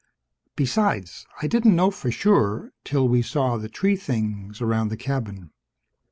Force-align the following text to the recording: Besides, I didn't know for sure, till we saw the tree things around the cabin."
Besides, 0.55 1.27
I 1.43 1.47
didn't 1.47 1.75
know 1.75 1.91
for 1.91 2.09
sure, 2.09 2.71
till 2.83 3.07
we 3.07 3.21
saw 3.21 3.57
the 3.57 3.69
tree 3.69 3.95
things 3.95 4.59
around 4.59 4.87
the 4.87 4.97
cabin." 4.97 5.51